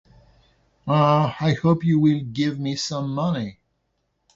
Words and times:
Uh, 0.87 1.31
I 1.39 1.53
hope 1.53 1.83
you 1.83 1.99
will 1.99 2.21
give 2.21 2.59
me 2.59 2.75
some 2.75 3.13
money. 3.13 3.59